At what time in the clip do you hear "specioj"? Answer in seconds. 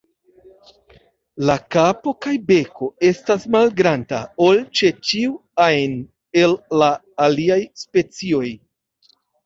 7.87-8.47